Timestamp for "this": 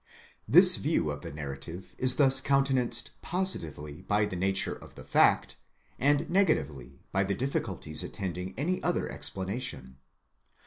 0.47-0.77